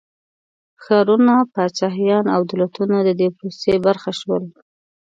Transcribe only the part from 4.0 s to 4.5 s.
شول.